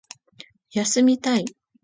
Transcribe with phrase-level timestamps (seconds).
[0.71, 1.45] 休みたい